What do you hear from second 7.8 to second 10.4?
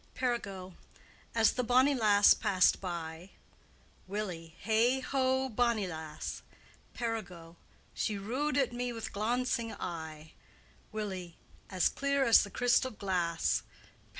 She roode at me with glauncing eye,